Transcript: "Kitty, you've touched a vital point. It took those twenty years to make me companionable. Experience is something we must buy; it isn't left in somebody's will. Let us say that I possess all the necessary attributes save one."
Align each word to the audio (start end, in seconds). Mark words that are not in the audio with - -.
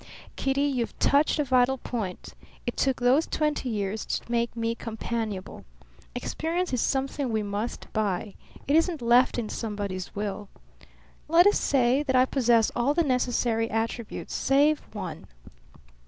"Kitty, 0.35 0.63
you've 0.63 0.97
touched 0.97 1.37
a 1.37 1.43
vital 1.43 1.77
point. 1.77 2.33
It 2.65 2.75
took 2.75 2.99
those 2.99 3.27
twenty 3.27 3.69
years 3.69 4.03
to 4.07 4.31
make 4.31 4.55
me 4.57 4.73
companionable. 4.73 5.63
Experience 6.15 6.73
is 6.73 6.81
something 6.81 7.31
we 7.31 7.43
must 7.43 7.85
buy; 7.93 8.33
it 8.67 8.75
isn't 8.75 9.03
left 9.03 9.37
in 9.37 9.47
somebody's 9.47 10.15
will. 10.15 10.49
Let 11.27 11.45
us 11.45 11.59
say 11.59 12.01
that 12.01 12.15
I 12.15 12.25
possess 12.25 12.71
all 12.75 12.95
the 12.95 13.03
necessary 13.03 13.69
attributes 13.69 14.33
save 14.33 14.79
one." 14.91 15.27